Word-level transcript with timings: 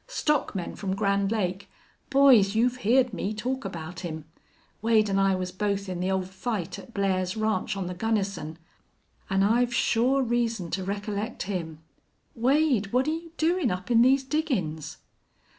"Stockmen 0.07 0.75
from 0.75 0.95
Grand 0.95 1.31
Lake.... 1.31 1.69
Boys, 2.09 2.55
you've 2.55 2.77
heerd 2.77 3.13
me 3.13 3.35
talk 3.35 3.63
about 3.63 3.99
him. 3.99 4.25
Wade 4.81 5.11
an' 5.11 5.19
I 5.19 5.35
was 5.35 5.51
both 5.51 5.87
in 5.87 5.99
the 5.99 6.09
old 6.09 6.27
fight 6.27 6.79
at 6.79 6.91
Blair's 6.91 7.37
ranch 7.37 7.77
on 7.77 7.85
the 7.85 7.93
Gunnison. 7.93 8.57
An' 9.29 9.43
I've 9.43 9.71
shore 9.75 10.23
reason 10.23 10.71
to 10.71 10.83
recollect 10.83 11.43
him!... 11.43 11.83
Wade, 12.33 12.91
what're 12.91 13.11
you 13.11 13.31
doin' 13.37 13.69
up 13.69 13.91
in 13.91 14.01
these 14.01 14.23
diggin's?" 14.23 14.97